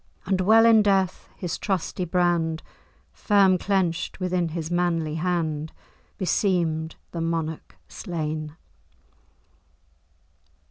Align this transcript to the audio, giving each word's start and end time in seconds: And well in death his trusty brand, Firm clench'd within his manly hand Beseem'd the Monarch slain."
And 0.25 0.41
well 0.41 0.65
in 0.65 0.81
death 0.81 1.29
his 1.37 1.59
trusty 1.59 2.05
brand, 2.05 2.63
Firm 3.13 3.59
clench'd 3.59 4.17
within 4.17 4.47
his 4.49 4.71
manly 4.71 5.13
hand 5.13 5.71
Beseem'd 6.17 6.95
the 7.11 7.21
Monarch 7.21 7.77
slain." 7.87 8.57